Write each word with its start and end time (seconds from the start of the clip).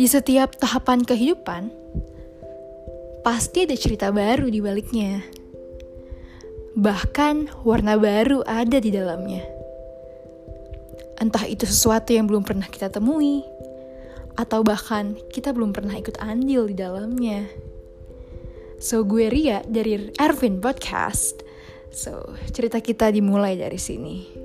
Di 0.00 0.08
setiap 0.08 0.56
tahapan 0.56 1.04
kehidupan, 1.04 1.68
pasti 3.20 3.68
ada 3.68 3.76
cerita 3.76 4.08
baru 4.08 4.48
di 4.48 4.56
baliknya. 4.64 5.20
Bahkan 6.72 7.60
warna 7.68 8.00
baru 8.00 8.40
ada 8.48 8.80
di 8.80 8.88
dalamnya. 8.88 9.44
Entah 11.20 11.44
itu 11.44 11.68
sesuatu 11.68 12.16
yang 12.16 12.24
belum 12.24 12.48
pernah 12.48 12.64
kita 12.64 12.88
temui, 12.88 13.44
atau 14.40 14.64
bahkan 14.64 15.20
kita 15.36 15.52
belum 15.52 15.76
pernah 15.76 15.92
ikut 15.92 16.16
andil 16.16 16.64
di 16.72 16.80
dalamnya. 16.80 17.44
So, 18.80 19.04
gue 19.04 19.28
Ria 19.28 19.60
dari 19.68 20.16
Ervin 20.16 20.64
Podcast. 20.64 21.44
So, 21.92 22.40
cerita 22.56 22.80
kita 22.80 23.12
dimulai 23.12 23.60
dari 23.60 23.76
sini. 23.76 24.39